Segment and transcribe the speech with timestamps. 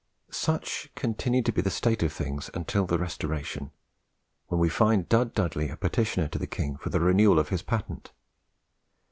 [0.31, 3.69] Such continued to be the state of things until the Restoration,
[4.47, 7.61] when we find Dud Dudley a petitioner to the king for the renewal of his
[7.61, 8.11] patent.